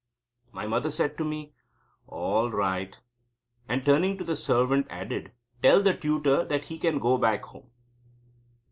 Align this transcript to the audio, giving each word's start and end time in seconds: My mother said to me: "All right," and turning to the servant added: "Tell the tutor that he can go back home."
My 0.51 0.65
mother 0.65 0.89
said 0.89 1.15
to 1.19 1.23
me: 1.23 1.53
"All 2.07 2.49
right," 2.49 2.97
and 3.69 3.85
turning 3.85 4.17
to 4.17 4.23
the 4.23 4.35
servant 4.35 4.87
added: 4.89 5.31
"Tell 5.61 5.79
the 5.83 5.93
tutor 5.93 6.43
that 6.43 6.65
he 6.65 6.79
can 6.79 6.97
go 6.97 7.19
back 7.19 7.43
home." 7.43 7.69